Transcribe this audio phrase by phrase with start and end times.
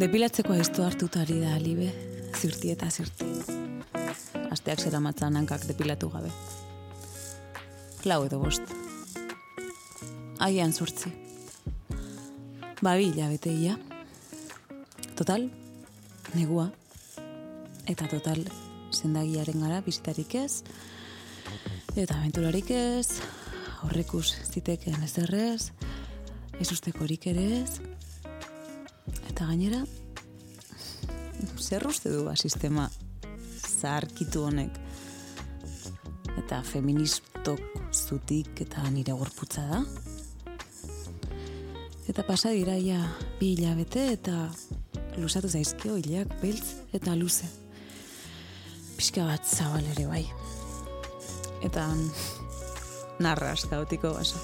[0.00, 1.90] Depilatzeko aiztu hartutari da libe,
[2.38, 3.26] zirti eta zirti.
[4.48, 6.30] Asteak zera matzan hankak depilatu gabe.
[8.08, 8.72] Lau edo bost.
[10.46, 11.12] Aian zurtzi.
[12.80, 13.76] Babi hilabete ia.
[15.20, 15.50] Total,
[16.32, 16.70] negua.
[17.84, 18.40] Eta total,
[18.96, 20.62] zendagiaren gara, bizitarik ez.
[21.92, 23.20] Eta aventurarik ez.
[23.84, 25.72] Horrekus ziteken ez errez.
[26.56, 27.89] Ez ustekorik ere ez.
[29.40, 29.78] Eta gainera,
[31.56, 32.82] zer uste du ba sistema
[33.56, 34.74] zaharkitu honek.
[36.42, 39.80] Eta feministok zutik eta nire gorputza da.
[42.04, 43.00] Eta pasa dira ja
[43.40, 44.50] bi hilabete eta
[45.16, 47.48] lusatu zaizkio hilak beltz eta luze.
[48.98, 50.26] Pixka bat zabal ere bai.
[51.64, 51.88] Eta
[53.24, 54.36] narras kaotiko baso.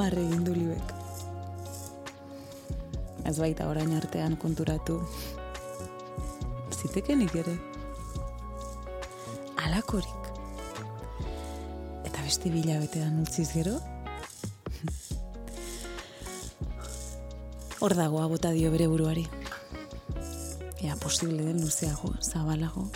[0.00, 0.92] Marre egin du libek.
[3.28, 4.94] Ez baita orain artean konturatu.
[6.72, 7.52] Zitekenik ere.
[9.66, 10.30] Alakorik.
[12.08, 13.76] Eta beste bila betean utziz gero.
[17.84, 19.28] Hor dagoa bota dio bere buruari.
[20.80, 22.88] Ea posible den luzeago, zabalago,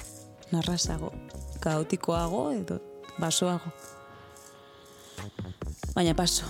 [0.57, 1.13] narrasago,
[1.61, 2.81] kaotikoago edo
[3.21, 3.77] basoago.
[5.93, 6.49] Baina paso,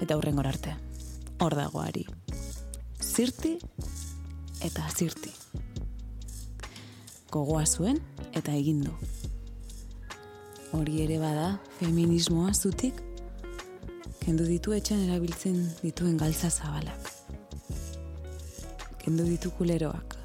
[0.00, 0.76] eta hurren arte.
[1.40, 2.06] Hor dago ari.
[3.02, 3.58] Zirti
[4.64, 5.32] eta zirti.
[7.30, 8.00] Gogoa zuen
[8.32, 8.94] eta egindu.
[10.72, 13.02] Hori ere bada feminismoa zutik
[14.20, 17.12] kendu ditu etxan erabiltzen dituen galtza zabalak.
[19.00, 20.16] Kendu ditu kuleroak.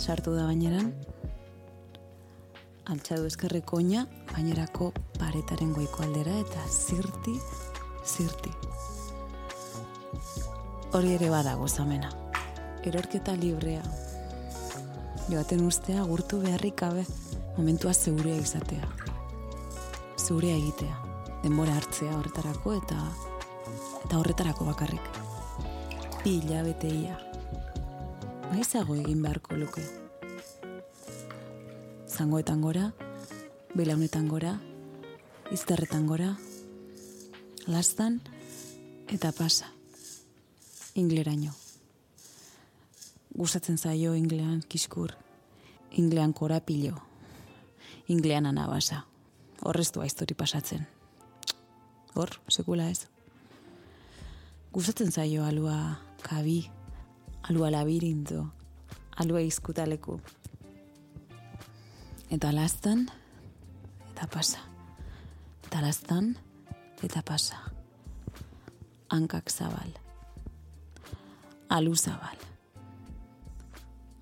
[0.00, 0.94] Sartu da baineran,
[2.88, 7.36] altxadu eskerreko oina, bainerako paretaren goiko aldera eta zirti,
[8.04, 8.50] zirti.
[10.92, 12.10] Hori ere bada gozamena.
[12.84, 13.82] Erorketa librea.
[15.28, 17.04] Joaten ustea gurtu beharrik gabe
[17.56, 18.88] momentua zeurea izatea.
[20.18, 20.96] Zeurea egitea.
[21.42, 22.98] Denbora hartzea horretarako eta
[24.04, 25.06] eta horretarako bakarrik.
[26.24, 26.90] Bi hilabete.
[28.50, 29.84] Maizago egin beharko luke.
[32.10, 32.90] Zangoetan gora,
[33.74, 34.56] belaunetan gora,
[35.54, 36.34] izterretan gora,
[37.66, 38.20] lastan
[39.08, 39.66] eta pasa.
[40.94, 41.52] Ingleraino.
[43.36, 45.12] Gustatzen zaio inglean kiskur,
[45.90, 46.96] inglean korapilo,
[48.08, 49.02] inglean anabasa.
[49.64, 50.86] Horreztu aiztori pasatzen.
[52.14, 53.06] Hor, sekula ez.
[54.72, 56.70] Gustatzen zaio alua kabi,
[57.42, 58.46] alua labirinto,
[59.16, 60.20] alua izkutaleku.
[62.30, 63.08] Eta lastan,
[64.10, 64.58] eta pasa.
[65.66, 66.36] Eta lastan,
[67.02, 67.58] eta pasa.
[69.08, 69.92] Hankak zabal.
[71.68, 72.36] Alu zabal.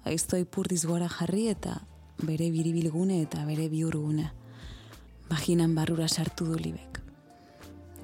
[0.05, 1.81] Aiztoi purdiz gora jarri eta
[2.23, 4.31] bere biribilgune eta bere biurgune.
[5.29, 7.01] Baginan barrura sartu du libek.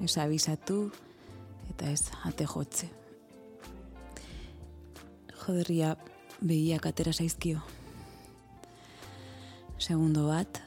[0.03, 0.91] Ez abizatu
[1.69, 2.91] eta ez ate jotze.
[5.45, 5.95] Joderria
[6.41, 7.63] begiak atera zaizkio.
[9.77, 10.61] Segundo bat,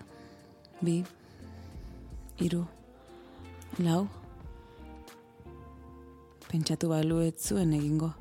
[0.85, 1.01] bi,
[2.45, 2.67] iru,
[3.79, 4.09] lau,
[6.51, 8.13] pentsatu balu zuen egingo.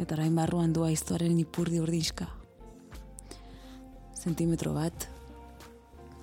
[0.00, 2.28] Eta orain barruan dua iztuaren ipurdi urdizka.
[4.16, 5.08] Zentimetro bat,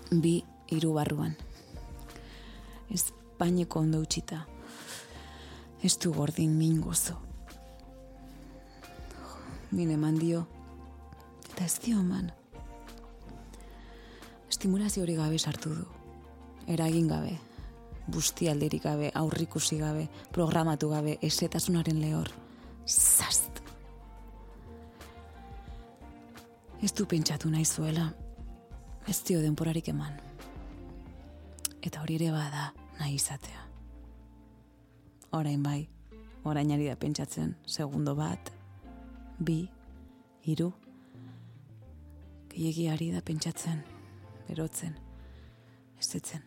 [0.10, 0.40] bi,
[0.74, 1.36] iru barruan.
[2.90, 4.46] Ez paineko ondo utxita.
[5.84, 7.20] Ez du gordin min gozo.
[9.72, 10.48] Min eman dio.
[11.52, 12.32] Eta ez dio eman.
[14.50, 15.99] Estimulazio hori gabe sartu du.
[16.68, 17.38] Eragin gabe.
[18.10, 22.32] Busti alderik gabe, aurrikusi gabe, programatu gabe, esetasunaren lehor.
[22.86, 23.62] Zast!
[26.82, 28.10] Ez du pentsatu nahi zuela.
[29.08, 30.14] Ez dio denporarik eman.
[31.82, 32.70] Eta hori ere bada
[33.00, 33.66] nahi izatea.
[35.38, 35.88] Orain bai,
[36.44, 38.50] orain ari da pentsatzen, segundo bat,
[39.38, 39.60] bi,
[40.50, 40.72] hiru,
[42.50, 43.84] gehiagi ari da pentsatzen,
[44.50, 44.96] erotzen,
[46.00, 46.44] ez ditzen.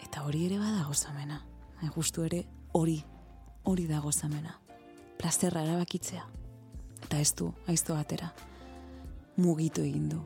[0.00, 1.40] Eta hori ere bada gozamena.
[1.80, 2.44] Hain justu ere
[2.76, 2.98] hori,
[3.64, 4.56] hori da gozamena.
[5.18, 6.26] Plazerra erabakitzea.
[7.04, 8.32] Eta ez du, aizto atera.
[9.36, 10.20] Mugitu egin du.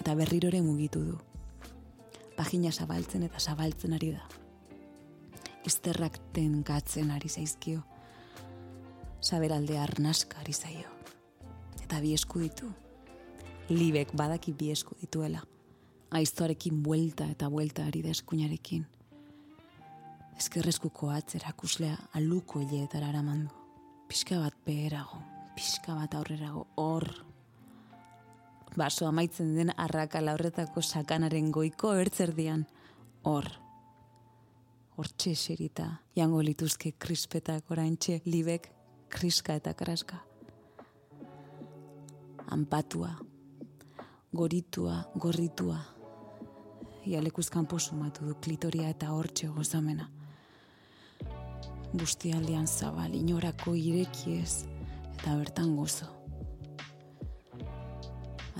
[0.00, 1.18] Eta berriro ere mugitu du.
[2.36, 4.24] Pagina zabaltzen eta zabaltzen ari da.
[5.68, 7.82] Izterrak tenkatzen ari zaizkio.
[9.20, 10.88] Saberalde arnaska ari zaio.
[11.82, 12.72] Eta bi esku ditu.
[13.68, 15.44] Libek badaki bi esku dituela.
[16.10, 18.86] Aiztoarekin buelta eta buelta ari da eskuinarekin
[20.40, 23.52] Ezkerrezkuko atzera kuslea aluko hileetara eramandu.
[24.08, 25.18] Pixka bat beherago,
[25.52, 27.04] pixka bat aurrerago, hor.
[28.72, 32.64] Baso amaitzen den arrakala horretako sakanaren goiko ertzerdian,
[33.28, 33.50] hor.
[34.96, 38.72] Hortxe eserita, jango lituzke krispetak oraintxe libek
[39.12, 40.24] kriska eta kraska.
[42.48, 43.12] Anpatua,
[44.32, 45.82] goritua, gorritua.
[47.10, 50.04] Ialekuz kanpo sumatu du klitoria eta hortxe gozamena.
[51.90, 54.68] Bustialdean zabal, inorako irekiez,
[55.16, 56.06] eta bertan gozo.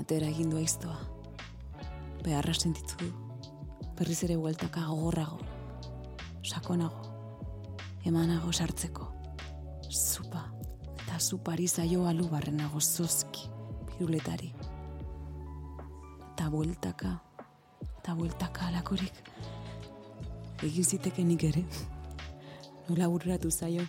[0.03, 0.99] Atera egin du aiztoa.
[2.25, 3.13] Beharra sentitu du.
[3.95, 5.39] Berriz ere hueltaka gogorrago.
[6.43, 7.07] Sakonago.
[8.03, 9.13] Emanago sartzeko.
[9.87, 10.49] Zupa.
[10.97, 13.47] Eta zupari zaio alu barrenago zozki.
[13.95, 14.55] Piruletari.
[16.33, 17.30] Eta bueltaka.
[18.11, 19.19] Eta bueltaka alakorik.
[20.67, 21.61] Egin zitekenik ere.
[22.89, 23.85] Nola burratu zaio.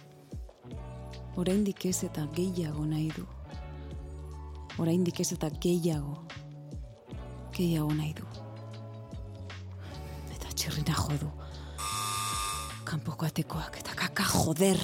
[1.41, 3.25] Oraindik ez eta gehiago nahi du.
[4.77, 6.19] Oraindik ez eta gehiago.
[7.57, 8.29] Gehiago nahi du.
[10.37, 11.33] Eta txirrina jodu.
[12.85, 14.77] Kanpoko atekoak eta kaka joder.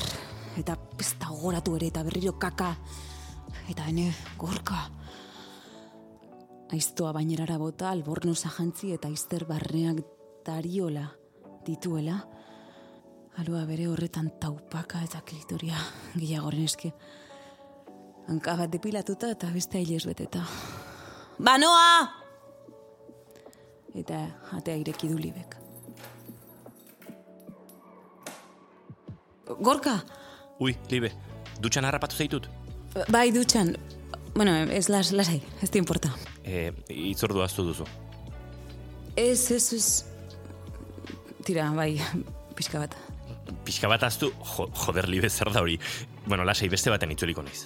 [0.57, 2.73] Eta pesta goratu ere eta berriro kaka.
[3.69, 4.09] Eta ene
[4.41, 4.87] gorka.
[6.73, 10.01] Aiztoa bainerara bota alborno jantzi eta izter barneak
[10.45, 11.07] dariola
[11.65, 12.17] dituela.
[13.37, 15.77] Alua bere horretan taupaka eta klitoria
[16.17, 16.91] gehiagoren eske.
[18.27, 20.43] Hanka bat depilatuta eta beste ailez beteta.
[21.39, 22.09] Banoa!
[23.95, 24.25] Eta
[24.57, 25.55] atea ireki du libek.
[29.63, 30.01] Gorka!
[30.59, 31.13] Ui, libe,
[31.61, 32.49] dutxan harrapatu zaitut.
[33.13, 33.77] Bai, dutxan.
[34.35, 36.11] Bueno, ez las, lasai, ez te importa.
[36.47, 37.85] E, itzordu aztu duzu.
[39.17, 39.87] Ez, ez, ez.
[41.43, 41.97] Tira, bai,
[42.57, 42.95] pixka bat.
[43.67, 45.75] Pixka bat aztu, jo, joder, libe, zer da hori.
[46.25, 47.65] Bueno, lasai, beste baten itzuliko naiz.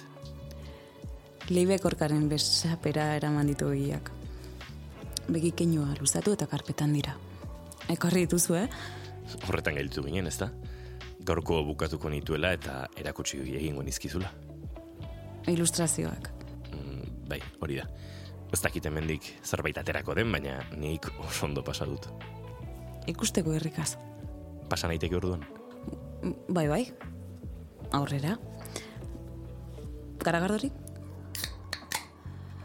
[1.50, 4.10] Leibe korkaren besapera eraman ditu egiak.
[5.28, 7.14] Begi keinua luzatu eta karpetan dira.
[7.90, 8.68] Ekarri dituzu, eh?
[9.46, 10.50] Horretan gailtu ginen, ezta?
[11.22, 14.30] Gaurko bukatuko nituela eta erakutsi egingo nizkizula.
[15.50, 16.30] Ilustrazioak.
[16.72, 17.86] Mm, bai, hori da.
[18.52, 22.08] Ez dakit hemendik zerbait aterako den, baina nik oso ondo pasa dut.
[23.08, 23.96] Ikusteko herrikaz.
[24.68, 25.44] Pasa naiteke orduan.
[26.48, 26.82] Bai, bai.
[27.92, 28.36] Aurrera.
[30.22, 30.72] Garagardorik?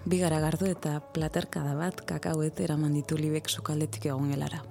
[0.08, 4.62] Bi garagardo eta platerkada bat kakauet eraman ditu libek sukaldetik egon gelara.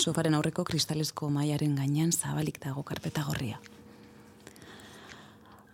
[0.00, 3.58] Sofaren aurreko kristalezko maiaren gainean zabalik dago karpeta gorria.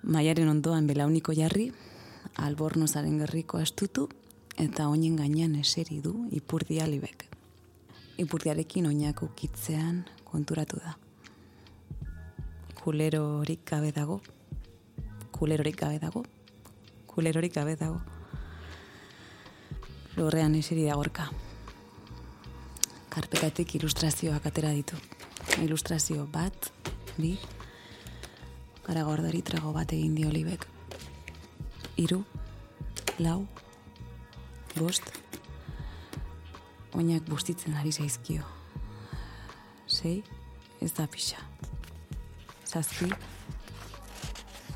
[0.03, 1.69] Maiaren ondoan belauniko jarri,
[2.39, 4.09] albornozaren gerriko astutu,
[4.59, 7.27] eta oinen gainean eseri du ipurdia libek.
[8.19, 10.97] Ipurdiarekin oinak ukitzean konturatu da.
[12.81, 14.21] Kulerorik gabe dago,
[15.33, 16.23] kulerorik gabe dago,
[17.07, 18.01] kulerorik gabe dago.
[20.17, 21.29] Lorrean eseri da gorka.
[23.13, 24.97] Karpetatik ilustrazioak atera ditu.
[25.65, 26.71] Ilustrazio bat,
[27.17, 27.35] bi,
[28.87, 30.76] garagordari trago bat egin dio libek.
[31.97, 32.19] Iru,
[33.25, 33.47] lau,
[34.77, 35.07] bost,
[36.93, 38.45] oinak bustitzen ari zaizkio.
[39.89, 40.19] Sei,
[40.85, 41.41] ez da pixa.
[42.69, 43.09] Zazpi,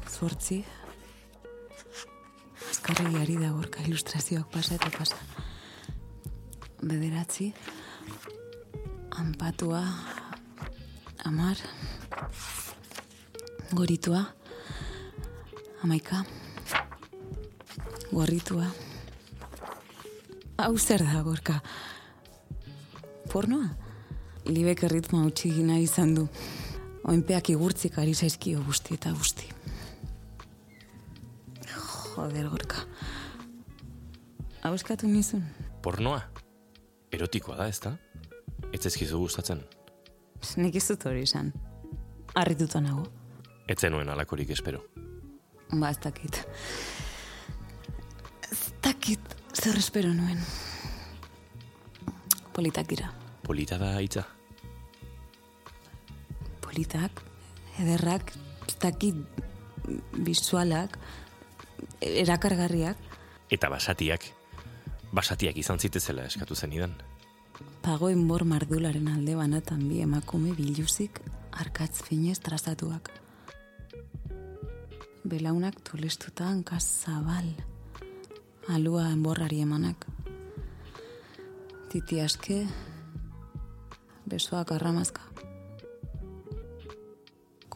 [0.09, 0.63] zortzi,
[2.71, 5.21] azkarri ari da gorka ilustrazioak pasa eta pasa.
[6.81, 7.53] Bederatzi,
[9.21, 9.85] anpatua,
[11.29, 11.61] amar,
[13.77, 14.25] goritua,
[15.85, 16.25] amaika,
[18.13, 18.67] gorritua.
[20.61, 21.61] Hau zer da, gorka?
[23.33, 23.71] Pornoa?
[24.51, 26.27] Libek erritma utxi gina izan du.
[27.09, 29.49] Oinpeak igurtzik ari zaizkio guzti eta guzti.
[31.71, 32.85] Joder, gorka.
[34.63, 35.45] Hau eskatu nizun?
[35.83, 36.21] Pornoa?
[37.13, 37.95] Erotikoa da, ezta?
[38.73, 39.63] Ez ezkizu gustatzen.
[40.61, 41.53] Nik ez dut hori izan.
[42.39, 43.07] Arrituta nago.
[43.67, 44.83] Ez zenuen alakorik espero.
[45.73, 46.43] Ba, ez dakit.
[49.53, 50.39] Zer espero nuen.
[52.55, 53.11] Politak dira.
[53.43, 54.27] Polita da hitza.
[56.63, 57.23] Politak,
[57.83, 58.33] ederrak,
[58.69, 59.17] ez dakit
[60.15, 60.99] bizualak,
[62.01, 62.99] erakargarriak.
[63.51, 64.29] Eta basatiak.
[65.11, 66.95] Basatiak izan zitezela eskatu zenidan.
[67.83, 71.19] Pagoen bor mardularen alde banatan bi emakume biluzik
[71.51, 73.11] arkatz finez trazatuak.
[75.25, 77.51] Belaunak tulestuta hankaz zabal.
[78.75, 80.07] Alua enborrari emanak.
[81.91, 82.67] Titi aske,
[84.31, 85.31] besoak arramazka.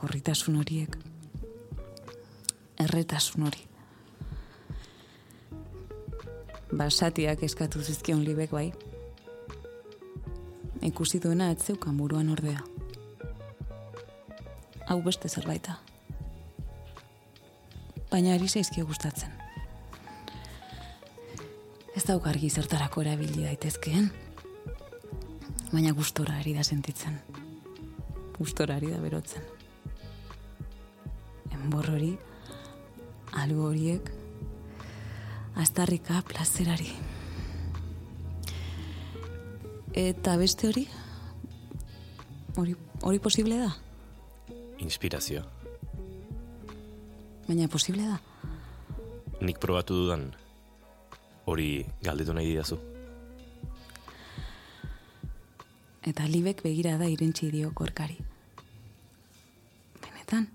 [0.04, 0.96] gorritasun horiek.
[2.84, 3.62] Erretasun hori.
[6.76, 8.66] Basatiak eskatu zizkion libek bai.
[10.84, 12.60] Ikusi duena atzeukan buruan ordea.
[14.90, 15.78] Hau beste zerbaita.
[18.10, 19.43] Baina ari zaizki gustatzen.
[22.04, 24.10] Ez dauk argi zertarako erabili daitezkeen.
[25.70, 27.14] Baina gustora ari da sentitzen.
[28.36, 29.46] Gustora ari da berotzen.
[31.48, 32.10] Enbor hori,
[33.40, 34.12] alu horiek,
[35.64, 36.90] astarrika plazerari.
[40.04, 40.84] Eta beste hori?
[42.60, 43.72] Hori, hori posible da?
[44.76, 45.48] Inspirazio.
[47.48, 48.20] Baina posible da?
[49.40, 50.34] Nik probatu dudan
[51.46, 52.78] hori galdetu nahi didazu.
[56.04, 58.18] Eta libek begira da irentzi dio korkari.
[60.04, 60.48] Benetan?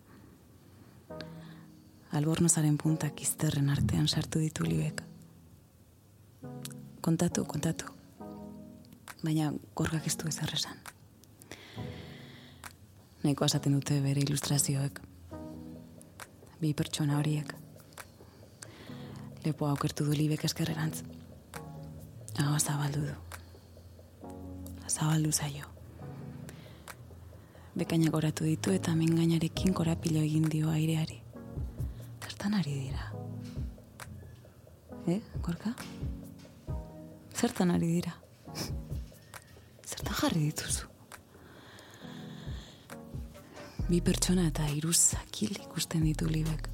[2.13, 5.01] Albornozaren puntak izterren artean sartu ditu libek.
[7.01, 7.89] Kontatu, kontatu.
[9.24, 10.77] Baina gorgak ez du ezer esan.
[13.24, 15.01] Nahiko asaten dute bere ilustrazioek.
[16.62, 17.58] Bi pertsona horiek.
[19.46, 21.03] Lepo aukertu du libek eskerrerantz.
[22.39, 23.13] Hau zabaldu du.
[24.88, 25.67] Zabaldu zaio.
[27.79, 31.22] Bekainak oratu ditu eta mengainarekin korapilo egin dio aireari.
[32.19, 33.05] Zertan ari dira?
[35.08, 35.72] Eh, gorka?
[37.36, 38.12] Zertan ari dira?
[39.86, 40.89] Zertan jarri dituzu?
[43.88, 46.67] Bi pertsona eta hiru zakil ikusten ditu libek.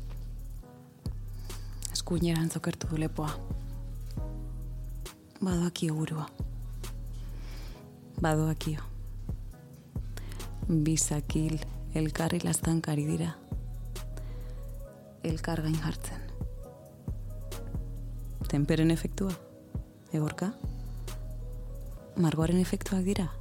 [2.06, 3.32] Eskuineran zokertu du lepoa.
[5.42, 6.28] Badoakio burua.
[8.22, 8.84] Badoakio.
[10.70, 11.58] Bi zakil
[11.96, 13.32] elkarri lastankari dira.
[15.24, 16.22] Elkar gain jartzen.
[18.54, 19.34] Temperen efektua?
[20.14, 20.54] Egorka?
[22.22, 23.32] Margoaren efektuak dira?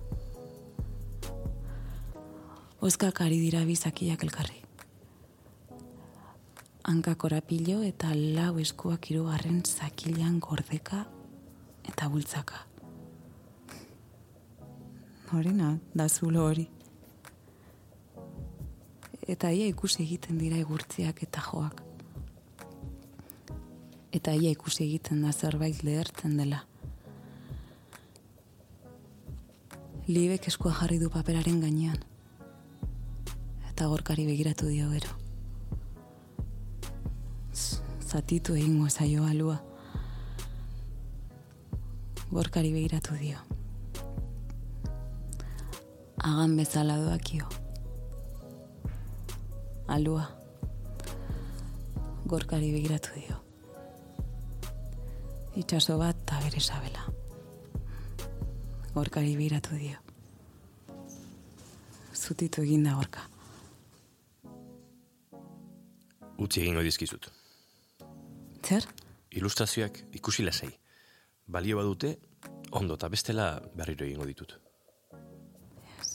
[2.80, 4.63] Oskak ari dira bizakiak elkarri.
[6.84, 11.06] Hanka korapilo eta lau eskuak hirugarren zakilean gordeka
[11.88, 12.58] eta bultzaka.
[15.32, 16.66] Horina, da zulo hori.
[19.24, 21.80] Eta ia ikusi egiten dira egurtziak eta joak.
[24.12, 26.66] Eta ia ikusi egiten da zerbait lehertzen dela.
[30.06, 31.96] Libek eskua jarri du paperaren gainean.
[33.72, 35.23] Eta gorkari begiratu dio gero.
[38.14, 39.56] Zatitu egingo zaio alua.
[42.30, 43.40] Gorkari begiratu dio.
[46.22, 47.48] Agan bezala doakio.
[49.96, 50.28] Alua.
[52.30, 53.42] Gorkari begiratu dio.
[55.58, 57.10] Itxaso bat eta bere sabela.
[58.94, 59.98] Gorkari begiratu dio.
[62.14, 63.26] Zutitu eginda gorka.
[66.38, 67.34] Utzi egingo dizkizut.
[68.64, 68.86] Zer?
[69.34, 70.70] Ilustrazioak ikusi lasai.
[71.46, 72.14] Balio badute,
[72.72, 74.54] ondo eta bestela berriro egingo ditut.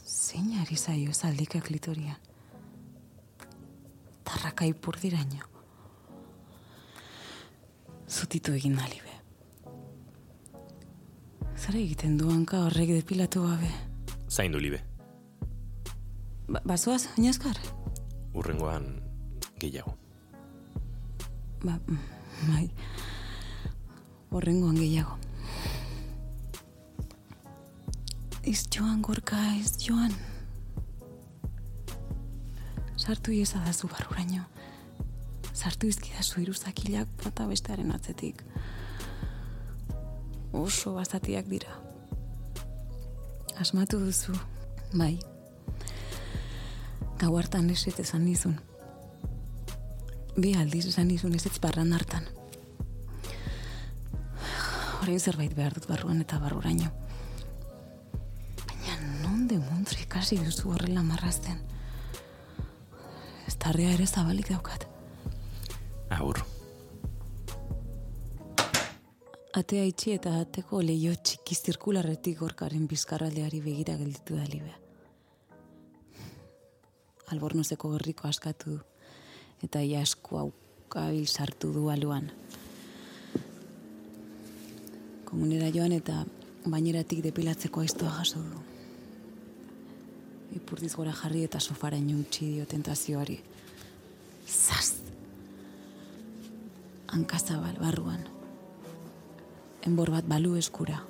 [0.05, 2.17] Zein ari zaio zaldika klitorian?
[4.25, 5.45] Tarraka ipur diraino.
[8.09, 9.15] Zutitu egin nalibe.
[11.59, 13.69] Zer egiten du hanka horrek depilatu gabe?
[14.29, 14.79] Zaindu libe,
[16.49, 17.57] Ba bazoaz, oinazkar?
[18.33, 18.85] urrengoan
[19.61, 19.93] gehiago.
[21.63, 21.99] Ba, mm,
[22.47, 22.69] bai.
[24.31, 25.17] Horrengoan gehiago.
[28.43, 30.13] Ez joan, gorka, ez joan.
[32.97, 34.45] Sartu iezadazu barruraino.
[35.53, 38.43] Sartu izkidazu iruzakilak bata bestearen atzetik.
[40.53, 41.75] Oso bazatiak dira.
[43.59, 44.37] Asmatu duzu,
[44.93, 45.17] bai.
[47.19, 48.55] Gau hartan eset esan nizun.
[50.39, 52.27] Bi aldiz esan nizun ez barran hartan.
[54.99, 56.91] Horein zerbait behar dut barruan eta barruraino.
[58.67, 61.59] Baina non de muntre ikasi duzu horrela marrazten.
[63.47, 64.87] Ez tarria ere zabalik daukat.
[66.09, 66.41] Agur,
[69.59, 74.75] Atea itxi eta ateko leio txiki zirkularretik gorkaren bizkarraldeari begira gelditu da libe.
[77.33, 78.77] Albornozeko gerriko askatu du,
[79.63, 82.31] eta ia esku aukabil sartu du aluan.
[85.25, 86.23] Komunera joan eta
[86.65, 88.65] baineratik depilatzeko aiztoa jaso du.
[90.55, 93.37] ipurdiz gora jarri eta sofaraino utzi dio tentazioari.
[94.47, 94.95] Zaz!
[97.07, 98.25] Hankazabal barruan.
[99.85, 101.03] Enbor bat balu eskura.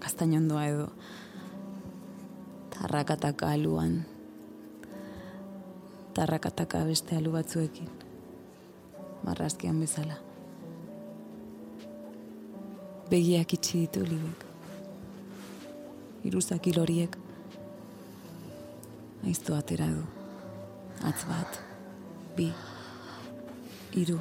[0.00, 0.88] Kastainondoa edo.
[2.72, 4.13] Tarrakataka aluan.
[6.14, 7.88] Tarrakataka beste alu batzuekin.
[9.26, 10.14] Marrazkian bezala.
[13.10, 14.44] Begiak itxi ditu libek.
[16.24, 17.16] Iruzak iloriek.
[19.26, 20.04] Aiztu atera du.
[21.10, 21.58] Atz bat.
[22.36, 22.46] Bi.
[24.04, 24.20] Iru.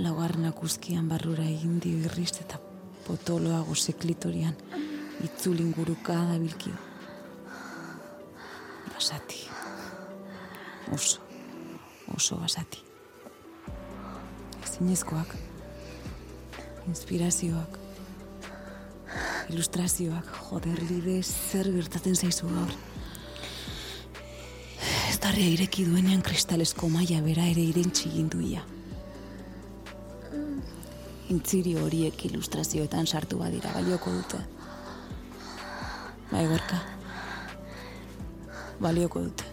[0.00, 2.58] Laugarrenak uzkian barrura egin dio irrist eta
[3.06, 4.56] potoloa seklitorian
[5.24, 6.74] itzulin guruka da bilkio.
[8.94, 9.39] Basati.
[10.92, 11.20] Oso.
[12.16, 12.82] Oso basati.
[14.64, 15.34] Ezinezkoak.
[16.88, 17.78] Inspirazioak.
[19.50, 20.26] Ilustrazioak.
[20.48, 22.74] Joder, lide zer gertatzen zaizu gaur.
[25.10, 28.64] Ez darria ireki duenean kristalesko maia bera ere irentxi ginduia.
[31.30, 34.42] Intziri horiek ilustrazioetan sartu badira balioko dute.
[36.32, 36.82] Bai, gorka.
[38.82, 39.49] Balioko dute.